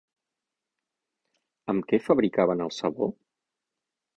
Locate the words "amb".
1.73-1.87